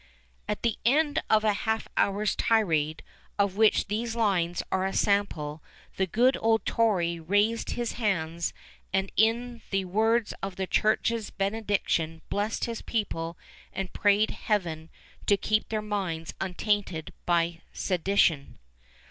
[0.47, 3.03] At the end of a half hour's tirade,
[3.37, 5.61] of which these lines are a sample,
[5.97, 8.51] the good old Tory raised his hands,
[8.91, 13.37] and in the words of the Church's benediction blessed his people
[13.71, 14.89] and prayed Heaven
[15.27, 18.57] to keep their minds untainted by sedition.